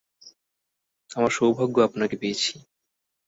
আমার 1.11 1.31
সৌভাগ্য 1.31 1.75
আপনাকে 1.81 2.15
পেয়েছি। 2.17 2.51